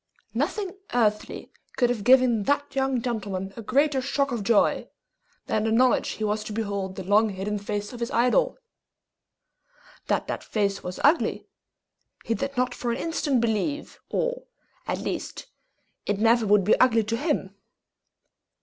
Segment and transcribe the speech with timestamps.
[0.33, 4.87] Nothing earthly could have given that young gentleman a greater shock of joy
[5.45, 8.57] than the knowledge he was to behold the long hidden face of his idol.
[10.07, 11.45] That that face was ugly,
[12.25, 14.45] he did not for an instant believe, or,
[14.87, 15.45] at least,
[16.07, 17.53] it never would be ugly to him.